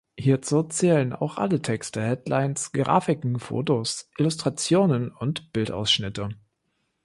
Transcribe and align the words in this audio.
Hierzu 0.17 0.63
zählen 0.63 1.13
auch 1.13 1.37
alle 1.37 1.61
Texte, 1.61 2.01
Headlines, 2.01 2.71
Grafiken, 2.71 3.37
Fotos, 3.39 4.09
Illustrationen 4.17 5.11
und 5.11 5.53
Bildausschnitte. 5.53 6.29